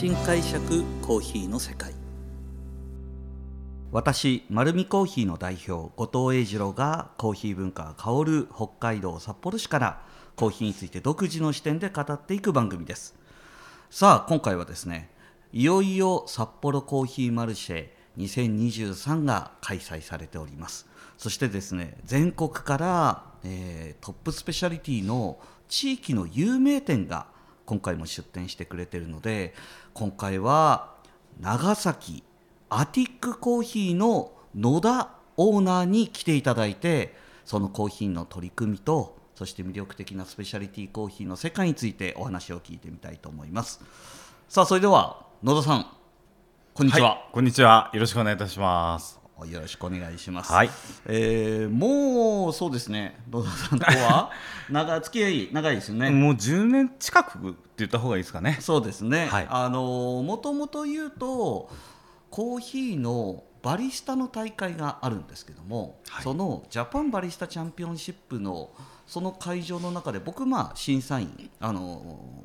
[0.00, 1.92] 新解釈コーヒーの世界。
[3.92, 10.02] 私丸るコーヒーの代表後藤英二郎がコーヒー文化香る北海道札幌市から
[10.36, 13.14] コーヒーについて独自の視点で語っていく番組です。
[13.90, 15.10] さあ今回はですね
[15.52, 20.88] いよいよ札幌コーヒーマルシェ2023が開催されております。
[21.18, 25.38] そしてですね全国から、えー、トップスペシャリティの
[25.68, 27.26] 地域の有名店が
[27.70, 29.54] 今回も出店してくれてるので
[29.94, 30.92] 今回は
[31.40, 32.24] 長崎
[32.68, 43.80] アティックコーヒーの野田オーナーに来ていただいてそのコーヒーの取り組みとそして魅力的なスペシャリティコーヒーの世界についてお話を聞いてみたいと思います。
[44.48, 45.86] さあそれでは野田さん
[46.74, 47.90] こんにちは、はい、こんにちは。
[47.94, 49.19] よろしくお願いいたします。
[49.46, 50.52] よろしくお願いします。
[50.52, 50.70] はい。
[51.06, 53.18] えー、もうそうですね。
[53.30, 54.30] 野田さんとは？
[54.70, 56.10] 長付き合い長いですよね。
[56.10, 58.58] もう10年近くって言った方がいいですかね。
[58.60, 59.26] そうですね。
[59.26, 61.70] はい、あのもともと言うと
[62.30, 68.70] コーヒーのバリスタの大会があるんですけども、はい、そのジャパンバリスタチャンピオンシップの
[69.06, 71.82] その会場の中で僕まあ審査員あの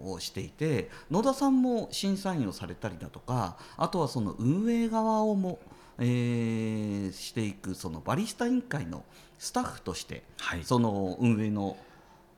[0.04, 5.60] をしていて野田さんも審査員をされたりだとかあとはその運営側をも、
[6.00, 9.04] えー、していくそのバリスタ委員会の
[9.38, 11.78] スタッフとして、はい、その運営の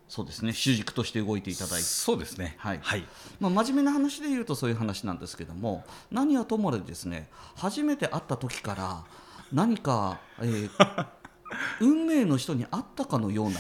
[0.08, 1.84] そうですね主軸として動いていただいて。
[1.84, 2.56] そうですね。
[2.60, 3.04] はい、はい、
[3.40, 9.04] まあ、真面目な話で言うとそういう話なんですけども何はともあれですね初めて会った時から
[9.52, 11.08] 何か、えー、
[11.82, 13.60] 運命の人に会ったかのような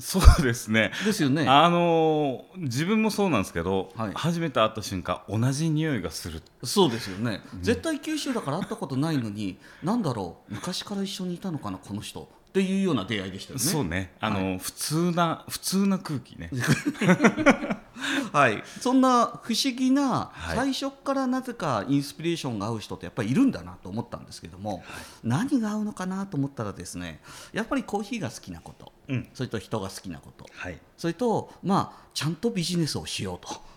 [0.00, 0.92] そうですね。
[1.04, 1.46] ですよね。
[1.48, 6.42] あのー、自分もそうなんですけど、はい、初めて会った瞬間同じ匂いがする。
[6.64, 7.42] そうですよね。
[7.54, 10.54] うん、絶対九州だから会ったことないのに、なんだろう？
[10.54, 13.64] 昔から一緒にいたのかなこの人っていうような出会いでしたよね。
[13.64, 14.12] そうね。
[14.18, 16.50] あの、はい、普通な普通な空気ね。
[18.32, 18.64] はい。
[18.80, 24.82] そんな不思議な、最初からなぜかインスピレーションが合う人ってやっぱりいるんだなと思ったんですけども、はい、
[25.22, 27.20] 何が合うのかなと思ったらですね、
[27.52, 33.70] やっぱりコーヒーが好きなこと、うん、それと人が好きなこと、はい、それとまあちゃんとビジネスをしようと。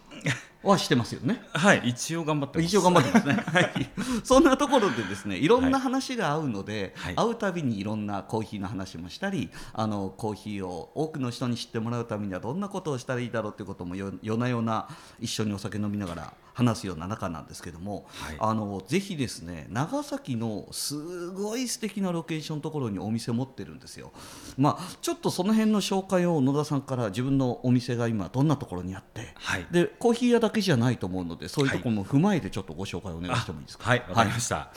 [0.64, 1.42] はしてますよね。
[1.52, 3.34] はい、一応頑張って一応頑張ってますね。
[3.46, 3.72] はい。
[4.24, 14.88] そんなところでですね、いろんな話が合うので、はい、会うたびにいろんなコーヒーの話もしたり、あのコーヒーを多くの人に知ってもらうためにはどんなことをしたらいいだろうということも夜な夜な
[15.20, 24.12] 一緒にお酒飲みながら話すような中なんですけども、はい、あのぜひですね長崎のすごい素敵なロケーションのところにお店持ってるんですよ。
[24.58, 33.90] まあちょっとその辺の紹介を野田さんから自分のお店が今どんなところにあって、はい、でコーヒー屋だけじゃないと思うのでそういうところも踏まえてちょっとご紹介お願いしてもいいですか？
[33.90, 34.70] はいわ、かりました。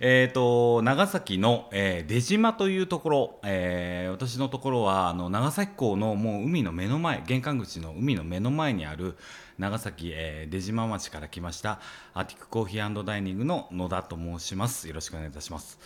[0.00, 9.16] えっ、ー、と長崎の、えー、出島というところ、えー、私のところはあの長崎港のもう海の目の前玄関口の海の目の前にある
[9.56, 11.78] 長崎、えー、出島町から来ました
[12.12, 15.78] アティックコーヒーダイニングの野田と申しますよろしくお願いいたします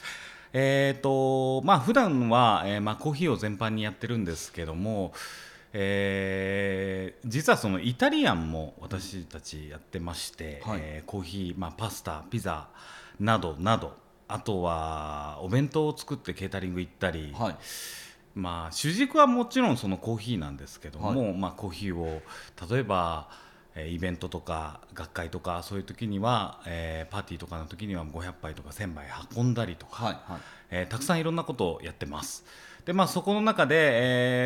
[0.55, 5.13] えっ、ー、とまあ普段は、えー、まあコーヒーを全般にやってるんですけども
[5.79, 12.69] えー、実はそのイタリアンも私たちやってまして、はい、えー、コーヒー、まあ、パスタピザ
[13.21, 13.95] などなど
[14.27, 17.57] あとはお弁当を作ってケータリング行ったり、はい、
[18.35, 22.23] まあ主軸はもちろんそのコーヒーなんですけども、はい、まあ、コーヒーを
[22.71, 23.29] 例えば
[23.77, 32.47] イベントとか学会とかそういう時には、えー、パーティーとかの時には500杯とか1000杯運んだりとか、はいはい、えー、たくさんいろんなことをやってます。
[32.87, 33.75] でまあ、そこの中で、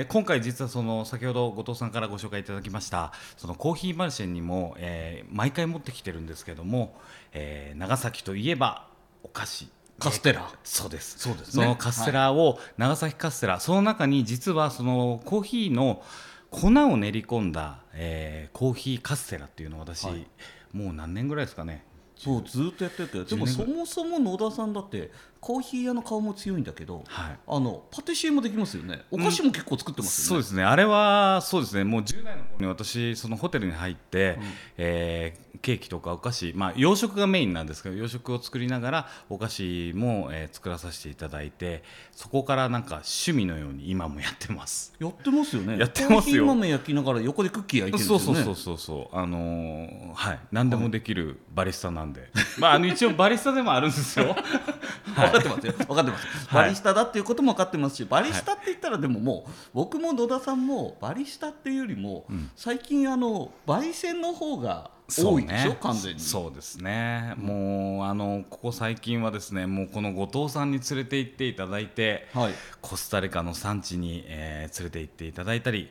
[0.00, 6.98] えー、今回実はその先ほど後藤さんからご紹介いただきましたそのコーヒーマルシェにも、えー、毎回持ってきてるんですけども、
[7.34, 8.88] えー、長崎といえば
[9.22, 9.68] お菓子。
[9.98, 10.50] カステラ。
[10.64, 11.18] そうです。
[11.18, 13.60] そうです、ね、そのカステラを、はい、長崎カステラ。
[13.60, 16.02] その中に実はそのコーヒーの
[16.48, 20.26] 粉を練り込んだ、えー、コーヒーカステラっていうのを私、はい、
[20.72, 21.84] もう何年ぐらいですかね。
[22.16, 29.02] そうずっとやってるけどでもそもそも野田さんだってコーヒー屋の顔も強いんだけど、はい、あのパティシエもできますよね。
[29.10, 30.64] お菓子も結構作ってますよね、うん、そうですね。
[30.64, 31.84] あれはそうですね。
[31.84, 34.44] もう10代の頃に私そのホテルに入って、うん、
[34.76, 41.82] えー、ケーキとかお菓子まあ洋食がメインなんですけど洋食を作りながらお菓子も、えー、作らさせていただいて
[42.12, 44.92] そこからなんか趣味のように今もやってます。
[44.98, 45.78] やってますよね。
[45.78, 46.44] やってますよ。
[46.44, 48.42] 豆焼きながら横でクッキー焼いてるんですよね。
[48.42, 50.38] そうそうそうそうあのー、はい。
[50.52, 52.28] 何でもできるバリスタなんで、
[52.58, 54.36] まああの一応バリスタでもあるんですよ
[55.32, 55.72] 分かってますよ。
[55.72, 66.20] 分かってます、バリスタだっていうことも分かってますしバリスタって言ったらでももう僕も野田さんもバリスタっていうよりも、最近あの焙煎の方が多いでしょ、ね、完全に。
[66.20, 75.90] そうですね、うん、もうあのここ最近はですねもうこの後藤さんに連れて行っていただいて、はい、コスタリカの産地に、えー、連れて行っていただいたり、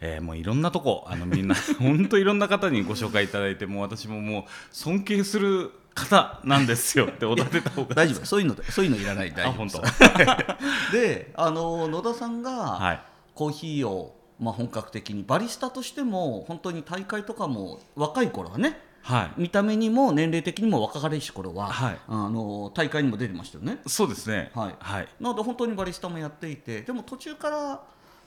[0.00, 7.94] えー、もういろんなとこあのみんな 本当いろんな方にご紹介いただいてもう私ももう尊敬する方なんですよ っておだてた方が。
[7.94, 8.26] 大丈夫。
[8.26, 9.32] そういうのそういうのいらない。
[9.32, 9.82] 大丈夫。
[10.92, 13.00] であの野田さんが
[13.34, 23.78] コーヒーを、まあ、本格的にバリスタとしても本当に大会とかも若い頃はねはい、見た目にも年齢的にも若かりし頃は、はい、あの大会にも出てましたよね。
[23.86, 24.74] そうですね、はい。
[24.80, 27.82] はい、なので本当にバリスタもやっていてでも途中から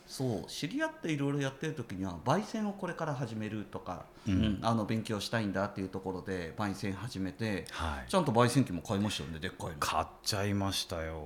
[0.07, 9.75] そう知り合っていろいろやってる時には焙煎をこれから始めるとか、うん、あの勉強したいんだっていうところで焙煎始めて、はい、ちゃんと焙煎機も買いましたよねでっかいの。
[9.79, 11.21] 買っちゃいましたよ。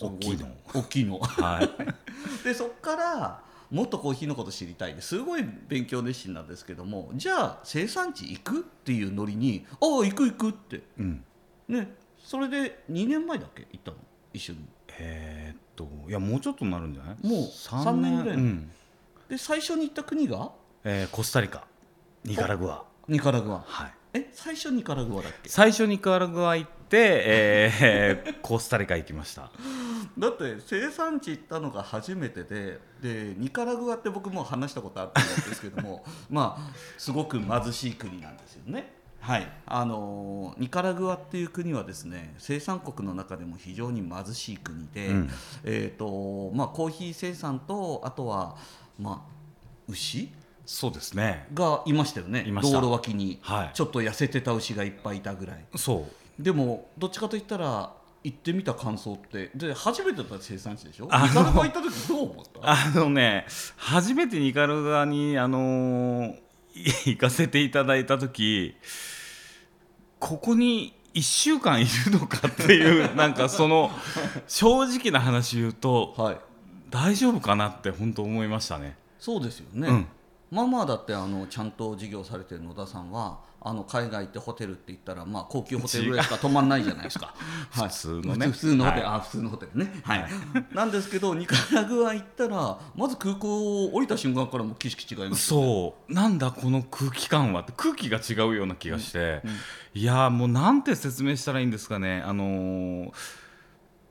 [0.00, 0.48] 大きいの。
[0.72, 1.18] 大きいの。
[1.18, 1.68] はい。
[2.44, 5.18] でそっからもっとコーヒーのこと知りたいです。
[5.18, 11.24] ごい勉強熱心なんですけどもじゃあ生産地行くっていうノリに「ああ行く行く」って、うん、
[11.68, 13.66] ねそれで2年前だっけ？
[13.72, 13.96] 行ったの？
[14.32, 14.58] 一緒に。
[14.98, 17.26] えー、っといやもうちょっとなるんじゃない？
[17.26, 18.22] もう3年。
[18.22, 18.70] ぐらい、うん、
[19.28, 20.50] で最初に行った国が、
[20.84, 21.64] えー、コスタリカ。
[22.24, 22.82] ニカラグア。
[23.08, 23.64] ニカラグア。
[23.66, 23.92] はい。
[24.14, 25.48] え最初ニカラグアだっけ？
[25.48, 29.50] 最初ニカラグア行って、えー、 コスタリカ行きました。
[30.18, 38.92] だって生産地行ったのが初めてででニカラグアって僕も話したことあったんですけども まあすごく貧しい国なんですよね。
[39.22, 39.48] はい。
[39.66, 45.30] あのニカラグアっていう国はですね生産国の中でも非常に貧しい国で、うん、
[45.64, 48.56] えーとまあ、コーヒー生産とあとは、
[48.98, 49.32] まあ、
[49.88, 50.28] 牛？
[50.66, 51.46] そうですね。
[51.54, 52.44] がいましたよね。
[52.62, 55.64] 道路脇に、はい、ちょっと痩せてた牛がいっぱいいたぐらい。
[55.76, 56.06] そ
[56.38, 56.42] う。
[56.42, 57.92] でもどっちかといったら
[58.24, 61.04] 行ってみた感想ってで初めてだった生産地でしょ？
[61.04, 62.60] ニカルガ行った時どう思った？
[62.62, 63.46] あのね
[63.76, 66.34] 初めてニカルガにあのー、
[66.74, 68.74] 行かせていただいた時
[70.18, 73.90] ここに1週間いるのかっていう なんかその
[74.48, 76.36] 正直な話言うと、はい、
[76.90, 78.96] 大丈夫かなって本当思いましたね。
[79.18, 80.06] そうですよね、うん
[80.52, 87.34] まあまあだってあのちゃんと事業されてる野田さんはあの海外行ってホテルって言ったら、まあ、高級ホテルぐらいしか泊まんないじゃないですか、
[87.70, 88.48] はい、普通のね。
[88.48, 90.26] 普通のホテル、はい、あ普通のホテルね、はい、
[90.74, 96.12] なんですけどニカラグア行ったらまず空港を降りた瞬間からも景色違います、ね、そう。
[96.12, 99.56] なんだこの空気感はって空気が違うような気がして、うんうん、
[99.94, 102.22] いやもうなんて説明したらいいんですかね。
[102.26, 103.12] あのー、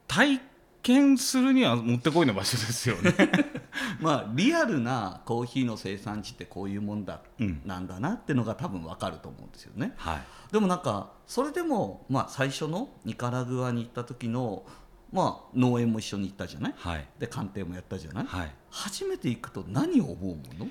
[0.08, 0.42] 体
[0.82, 3.14] 験するにはもってこいの場所ですよね
[4.00, 10.22] まあリアルなコーヒーの生産地ってこういうもんだ、うん、なんだなっていうのが多分わかると思うんですよね、はい、
[10.52, 14.64] でもなんかそれでも、まあ、最初のニカラグアに行った時の
[15.12, 20.70] まあ、農園も一緒に行ったじゃない、はい、で鑑定もやったじゃない、はい、初めて行くと何を思うもの？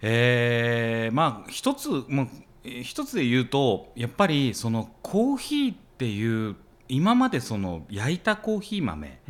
[0.00, 2.28] えー、まあ一つもう
[2.64, 6.56] 一つで言うとやっぱりそのコーヒーっていう
[6.88, 9.20] 今までその焼いたコーヒー豆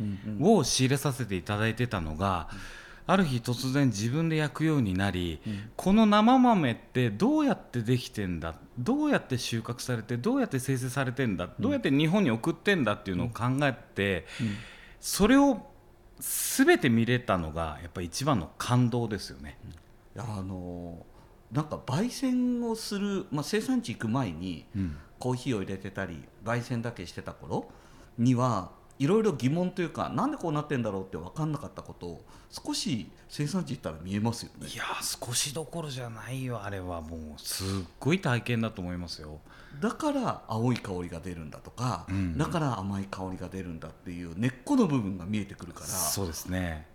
[0.41, 2.49] を仕入れさせていただいてたのが、
[3.07, 5.41] ある日突然自分で焼くようになり、
[5.75, 14.25] この生豆ってどうやってできてんだどうやって収穫されてどうやって生成されてんだ、どうやって日本に送ってんだっていうのを考えて、
[14.99, 15.65] それを
[16.19, 19.57] 全て見れたのがやっぱり一番の感動ですよね。
[20.17, 21.05] あの
[21.51, 24.97] なんか焙煎をする、まあ、生産地行く前に、うん。
[25.19, 27.67] コーヒーを入れてたり焙煎だけしてた頃
[28.19, 28.69] には
[28.99, 34.67] いろいろ疑問というかなんでこうなってんだろうって分かんなかったことを少し生産地行ったら見えますよね。
[34.67, 37.41] いや少しどころじゃないよあれはもう。
[37.41, 37.67] すっ
[37.99, 39.39] ごい体験だと思いますよ。
[39.81, 46.87] だから青い香りが出るんだとか、うん、だから甘い香りが出るんだっていう根っこの部分が見えてくるからそうですね。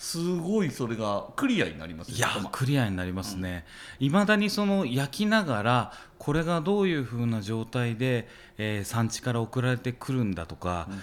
[0.00, 3.66] すごいそれがクリアになりますいやクリアになりますね。
[3.98, 8.26] いま、うん、だにその焼きながらこれがどういうふうな状態で、
[8.56, 11.00] えー、産地から送られてくるんだとか、うん、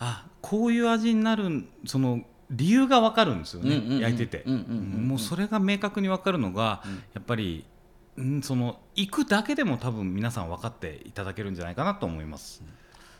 [0.00, 4.44] あこういう味になるその理由が分かるんですよね、うんうんうん、焼いてて。
[4.48, 7.64] もうそれが明確に分かるのが、うん、やっぱり
[8.20, 12.62] んその行くだけでも多分皆さん分かっていただけるんじゃないかなと思います、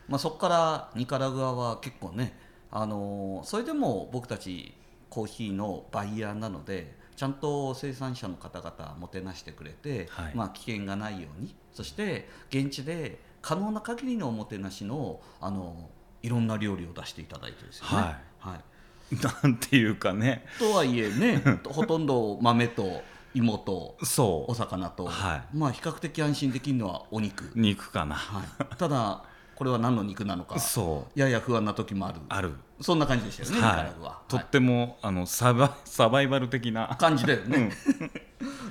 [0.08, 2.36] まあ、そこからニカラグアは結構ね
[2.72, 4.74] あのー、それでも僕たち
[5.08, 11.54] コーヒーのバイヤーなのでちゃんと生産者の方々もてなしてくれて、はい、まあ、危険がないように。
[11.70, 15.90] そして現地で可能な限りのおもてなしのあの
[16.22, 17.96] いろんな料理を出していただいてですよね。
[17.96, 19.42] はい、はい。
[19.44, 20.44] なんていうかね。
[20.58, 23.02] とはいえね ほとんど豆と
[23.34, 23.96] 芋と
[24.46, 27.50] お魚と、はい、まあ比較的安心できるのはお肉。
[27.54, 29.24] 肉かな、はい、ただ
[29.54, 30.56] これは何の肉なのか
[31.14, 32.20] やや不安な時もある。
[32.28, 32.54] ある。
[32.80, 36.96] そんな感じでしたよね、はい、はとっても、あのサバサバイバル的な。
[36.98, 37.70] 感じだよね、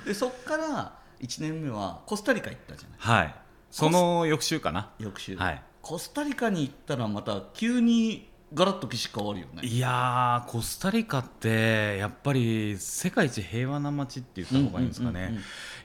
[0.00, 3.22] ん、 でそっから1年目はコスタリカ行ったじゃない。
[3.22, 3.34] はい。
[3.70, 4.90] その翌週かな。
[4.98, 9.62] 翌週、はい、コスタリカに行ったらまた急にガラッと景色変わるよね。
[9.62, 15.38] いやコスタリカってやっぱり世界一平和な街って言った方がいいんですかね、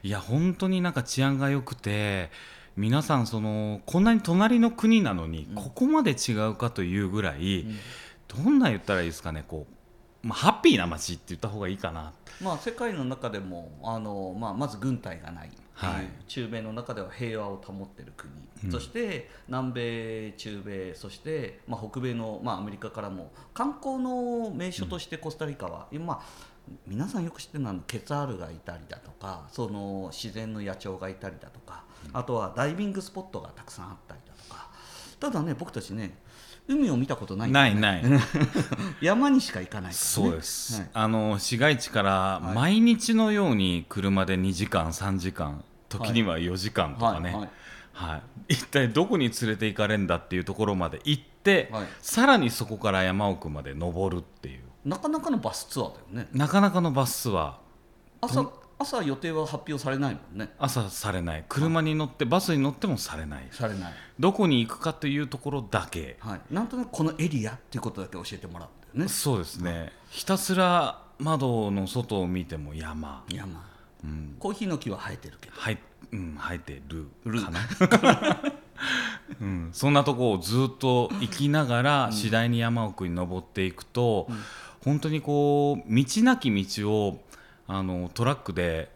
[0.04, 2.32] いや本当になんか治安が良くて
[2.76, 7.78] 皆さんそのこんなに隣の国なのにここまで違うかというぐらい、うん、
[8.44, 9.68] どんな言ったらいいですかねこ
[10.24, 12.14] う、まあ、ハッピーな街って言った方がいいかな。
[12.42, 26.24] まあ、世界の中でもあの、まあ、まず軍隊がないはい、中米の中では平和を保っている国、うん、そして南米、中米そして、まあ、北米の、まあ、アメリカからも観光の名所としてコスタリカは、うん、今、
[26.88, 34.70] 皆さんよく知ってるのはケツァールがいたりだとかその自然の野鳥がいたりだとか、うん、あとはダイビングスポットがたくさんあったりだとか。
[35.20, 36.18] ただね僕たちね
[36.68, 38.04] 海を見たことない、ね、ないない。
[39.02, 47.50] 山にしか行かない、ね、そうです、はい、あの市街地から毎日のように車で2時間3時間時には4時間とかね、はいはい。
[47.94, 48.18] は
[48.50, 54.64] い、一体どこに連れて行かれるんだっていうところまで行って、はい、さらにそこから山奥まで登るっていう。
[54.84, 56.28] なかなかのバスツアーだよね。
[56.34, 57.54] なかなかのバスツアー。
[58.22, 60.50] 朝朝予定は発表されないもんね。
[60.60, 61.46] 朝されない。
[61.48, 63.48] 車に乗ってバスに乗ってもされない。
[63.52, 63.94] されない。
[64.20, 69.10] どこに行くかというところだけ、はい、なんとなくこのエリアっていうことだけ教えてもらったよね。
[69.10, 73.24] そうですね、はい、ひたすら窓の外を見ても山。
[73.30, 73.66] 山、
[74.04, 75.78] うん、コーヒーの木は生えてるけど、はい。
[76.12, 77.08] うん、生えてる。
[77.42, 77.60] かな。
[79.42, 84.38] うん、そんなとこをずっと行きながら次第に山奥に登っていくと、うん、
[84.84, 87.20] 本当にこう道なき道を
[87.68, 88.92] あのトラックで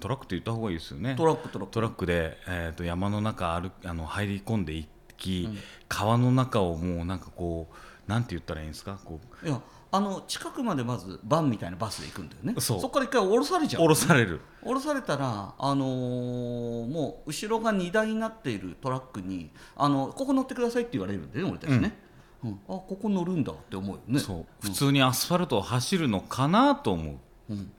[0.00, 1.14] トラックって言った方がいいですよね。
[1.16, 1.72] トラックトラック。
[1.72, 8.98] トラックで、えーと、山の中歩あの入り込んでいき、うん、川の中をもうなんかこうなんて言ったらいいんですか？
[9.04, 9.46] こう。
[9.46, 9.60] いや
[9.92, 12.54] あの近くまでまずバンみたいなバスで行くんだよね。
[12.60, 14.40] そこから一回降ろされちゃう、降ろされる。
[14.62, 21.96] 降ろされたら、あのー、もう後ろが荷台になっているトラックにあのここ乗ってくださいって言われるんだよね俺たちね、
[22.42, 24.18] うん、うん、あここ乗るんだって思うよね。
[24.18, 27.16] そう、普通にアスファルトを走るのかなと思う、
[27.50, 27.72] うん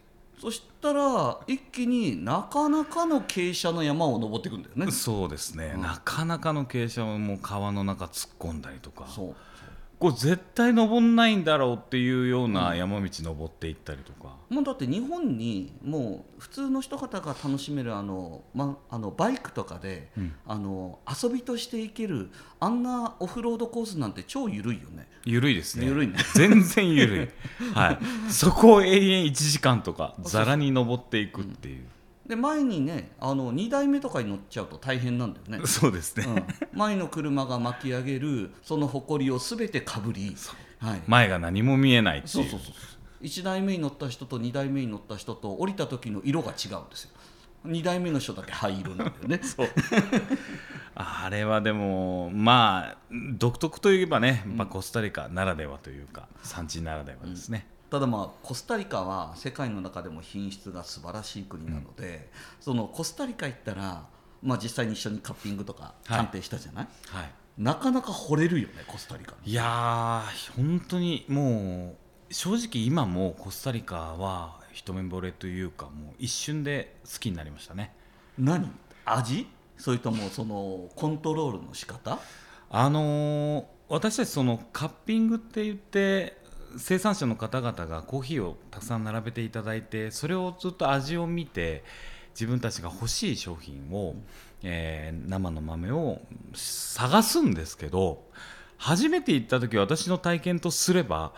[0.45, 4.91] そしたら一気になかなかの傾斜の山を登っていくんだよね。
[4.91, 9.07] そうですね、うん、なかなかの傾斜をもう川の中突っ込んだりとか。
[9.07, 9.35] そう
[9.99, 25.07] これ絶対登んないんだろうっていうような山道登っていったりとか、うん、もうだって日本にもう普通の人方が楽しめるあの、ま、あのバイクとかで、うん、あの遊びとして行けるあんなオフロードコースなんて超緩いよね。
[25.23, 25.85] 緩いですね。
[25.85, 26.15] 緩いね。
[26.33, 27.29] 全然緩い、
[27.73, 27.99] はい、
[28.29, 31.85] そこを永遠1時間とかざらに登っていくっていう。
[32.27, 35.67] で前にねあの2台目とかに乗っちゃうと大変なんだよね。
[35.67, 36.29] そうですね、う
[36.75, 40.35] ん、前の車が巻き上げるその埃をすべてかぶり、
[40.79, 42.29] はい、前が何も見えないっていう。
[42.29, 42.73] そうそうそう
[43.21, 47.11] 1台目に乗った人と2台目に乗った人と降りた時の色が違うんですよ。
[47.65, 49.39] 2台目の人だけ灰色なんだよね。
[49.43, 49.67] そう。
[50.95, 62.19] あれはでもまあ独特といえばね、まあ、コスタリカならではというか産地ならではですね、うんただまあコスタリカは世界の中でも品質が素晴らしい国なので、うん、
[62.59, 64.05] そのコスタリカ行ったら、
[64.43, 71.95] まあ、実際に一緒にカッピングとか鑑定したじゃない、はい、はい、なかなか惚れるよねコスタリカいやー本当にも
[72.29, 77.95] う正直今もコスタリカは一目惚れというかもう一瞬で好きになりましたね。
[78.37, 78.69] 何？
[79.05, 79.47] 味？
[79.77, 82.19] それともそのコントロールの仕方？
[82.69, 86.43] あのー、私たちそのカッピングって言って
[86.77, 91.83] 生産者の方々がコーヒーをたくさん並べていただいてそれをずっと味を見て
[92.31, 94.15] 自分たちが欲しい商品を、
[94.63, 96.21] えー、生の豆を
[96.53, 98.23] 探すんですけど
[98.77, 101.33] 初めて行った時私の体験とすれば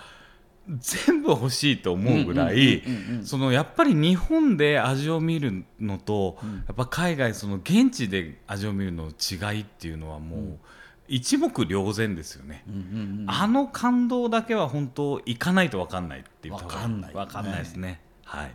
[0.79, 2.83] 全部欲しいと思うぐらい
[3.23, 10.39] そのやっぱり日本で味を見るのと、やっぱ海外その現地で味を見るの違いっていうのはもう。
[10.39, 10.59] うん
[11.07, 12.79] 一目瞭然ですよね、うんうん
[13.21, 16.55] うん、あの感動だけは本当行かないと分かんないっていう。
[16.55, 18.51] 分かんない、分かんないですね、はい。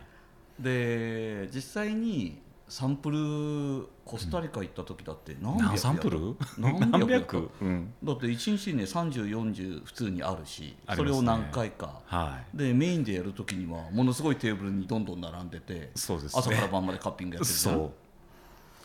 [0.59, 6.35] で実際にサンプルコスタリカ行った時だって何百、うん、サンプル？
[6.57, 17.91] 何百、うん、だって1日ね3040普通にあるし、ね、それを何回か、はい、でメインでやる時にはものすごいテーブルにどんどん並んでてそうです、ね、朝から晩までカッピングやってるそう。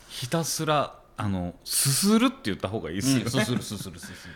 [0.08, 4.28] ひたすらあのすするって言った方がいいですよね、すするすするすす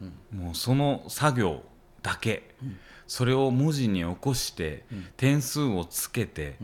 [0.00, 1.62] る、もうその作業
[2.02, 2.54] だけ、
[3.06, 4.84] それを文字に起こして、
[5.16, 6.56] 点数をつけて、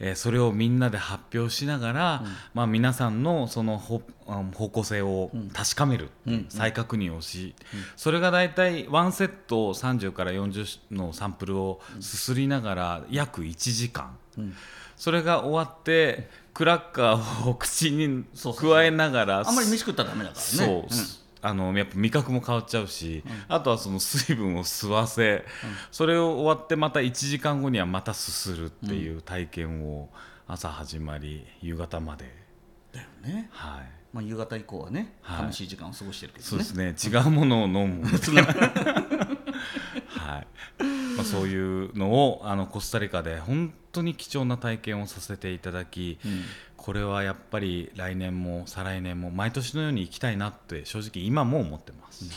[0.00, 4.00] えー、それをみんなで発表しながら、うん、まあ、皆さんのその方
[4.70, 14.16] 向性を確かめる、うん、再確認をし、うん、それが大体ワンセット30から40のサンプルをすすりながら約1時間、
[14.96, 20.44] それが終わってクラッカーを口に加えながらあんまり飯食ったらダメだからね。
[20.66, 20.86] そう、
[21.40, 25.42] あのやっぱ味覚も変わっちゃうし、うん、あとはその水分を吸わせ、うん、
[25.92, 30.08] それを終わってまた1時間後にはまたすするっていう体験を
[30.48, 32.24] 朝始まり夕方まで。
[32.92, 33.50] だよね。
[33.52, 33.82] はい。
[34.12, 36.92] まあ、夕方以降はね、はい、楽しい時間を過ごしてるけど、ね、そうですね。
[37.20, 38.02] 違うものを飲む。
[40.10, 40.46] はい
[41.18, 46.42] まあ、そういうのをあのコスタリカで本当に貴重な体験をさせていただき、うん、
[46.76, 52.30] これはやっぱり来年も再来年も毎年のように行きたいなって正直今も思ってます、うん、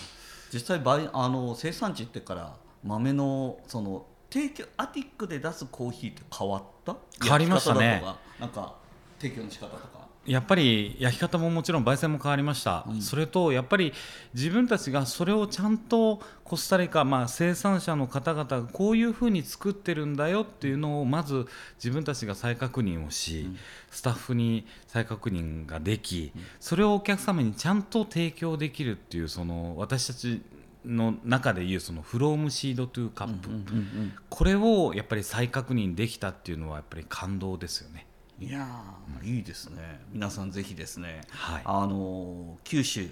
[0.52, 6.96] 実際バイあの生産地ってから豆のその提供アティックで出すコーヒーって変わった？
[7.22, 8.04] 変わりましたね。
[8.40, 8.76] なんか
[9.22, 10.02] 提供の仕方とか。
[10.26, 13.92] やっぱり焼き方ももちろん焙煎も変わりました、うん、それとやっぱり
[14.36, 21.48] 自分たちがそれをちゃんとコスタリカ、まあ、生産者の方々がこういうふうに作ってるんだよっていうのをまず
[21.78, 23.58] 自分たちが再確認をし、うん、
[23.90, 30.44] スタッフに再確認ができ、うん、それをお客様にちゃんと提供できるっていうその私たち
[30.86, 33.50] の中でいうそのフロームシードトゥーカップ。
[34.30, 38.08] これをやっぱり再確認できたっていうのはやっぱり感動ですよね。
[38.42, 38.68] いや
[39.24, 40.00] いいですね。
[40.12, 43.08] 皆さんぜひですね、はい、あの九州。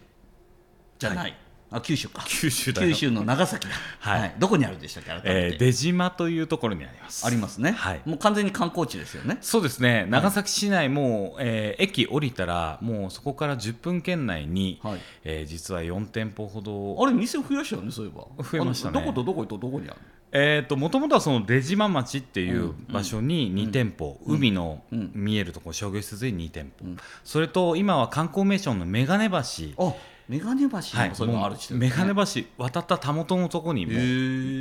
[0.97, 1.37] じゃない、はい、
[1.69, 2.25] あ九州か。
[2.27, 3.67] 九州九州の長崎
[3.99, 7.27] はい、はい、どこにあるんでしたっけえー、出島というところにあります。
[7.27, 9.37] ありますね、はい、もう完全に観光地ですよね。
[9.41, 10.07] そうですね。
[10.09, 14.99] 長崎市内も、えー、駅降りたらもうそこから10分圏内に、はい。
[15.23, 16.97] えー、実は4店舗ほど。
[16.99, 18.43] あれ店増やしたよねそういえば。
[18.43, 18.99] 増えましたね。
[18.99, 19.99] どことどことどこにある
[20.31, 29.95] えーと、もともとはその出島町っていう場所に2店舗、うん、海の見えるところ商業施設で2店舗、うん、それと今は観光名所の眼鏡橋。
[30.27, 31.11] 眼鏡橋はい。
[31.15, 33.93] それもある地点、ね、眼鏡橋渡ったたもとのところにも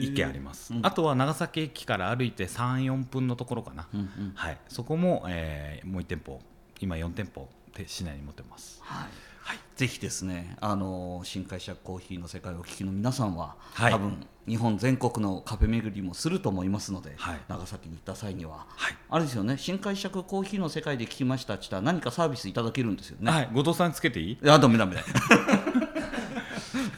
[0.02, 6.40] 池あります、あとは長崎駅から歩いて34分のところかな、うんうん、はい、そこも、えー、もう1店舗
[6.80, 7.48] 今4店舗
[7.86, 8.80] 市内に持ってます。
[8.82, 23.32] はいはい、ぜひですねあの新会社コーヒーの世界をお聞きの皆さんは、はい、多分日本全国のカフェ巡りもすると思いますので、はい、長崎に行った際には、はい、あれですよね新会社コーヒーの世界で聞きましたって言ったら何かサービスいただけるんですよね。
[23.32, 24.38] はい、後藤さんつけていい？
[24.50, 24.96] あダメダメ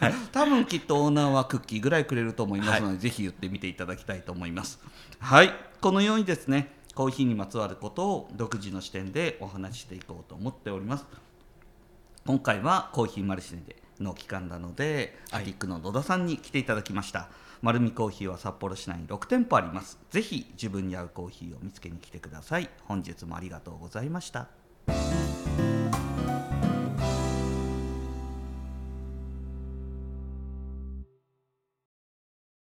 [0.00, 4.81] はい、多分きっとオーナーはクッキーぐらいくれると思いますので、はい、ぜひ言ってみていただきたいと思います。
[5.20, 5.53] はい。
[5.81, 11.07] このようにですねコーヒーにまつわることを独自の視点でお話ししていこうと思っております。
[12.26, 17.28] 今回はコーヒーマルシェでの期間なので、はい、アティックの野田さんに来ていただきました。
[17.62, 19.98] 丸見コーヒーは札幌市内に6店舗あります。
[20.11, 22.68] ぜひ自分に合うコーヒーを見つけに来てください。
[22.85, 24.60] 本日もありがとうございました